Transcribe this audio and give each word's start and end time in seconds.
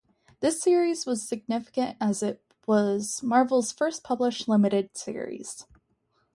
This 0.39 0.59
series 0.59 1.05
was 1.05 1.29
significant 1.29 1.95
as 2.01 2.23
it 2.23 2.41
was 2.65 3.21
Marvel's 3.21 3.71
first 3.71 4.03
published 4.03 4.47
limited 4.47 4.97
series. 4.97 5.67